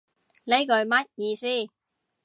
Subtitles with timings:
[0.45, 1.47] 呢句乜意思